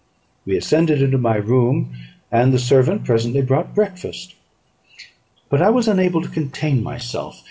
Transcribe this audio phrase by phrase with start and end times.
[0.47, 1.93] We ascended into my room,
[2.31, 4.33] and the servant presently brought breakfast;
[5.47, 7.39] but I was unable to contain myself.